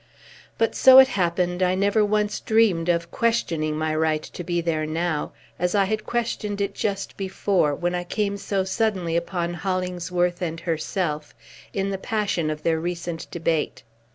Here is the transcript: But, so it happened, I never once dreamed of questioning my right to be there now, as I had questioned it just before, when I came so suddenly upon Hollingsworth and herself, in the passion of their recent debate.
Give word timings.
But, 0.57 0.73
so 0.73 0.97
it 0.97 1.09
happened, 1.09 1.61
I 1.61 1.75
never 1.75 2.03
once 2.03 2.39
dreamed 2.39 2.89
of 2.89 3.11
questioning 3.11 3.77
my 3.77 3.95
right 3.95 4.23
to 4.23 4.43
be 4.43 4.59
there 4.59 4.87
now, 4.87 5.31
as 5.59 5.75
I 5.75 5.85
had 5.85 6.07
questioned 6.07 6.59
it 6.59 6.73
just 6.73 7.15
before, 7.17 7.75
when 7.75 7.93
I 7.93 8.03
came 8.03 8.37
so 8.37 8.63
suddenly 8.63 9.15
upon 9.15 9.53
Hollingsworth 9.53 10.41
and 10.41 10.59
herself, 10.61 11.35
in 11.71 11.91
the 11.91 11.99
passion 11.99 12.49
of 12.49 12.63
their 12.63 12.79
recent 12.79 13.29
debate. 13.29 13.83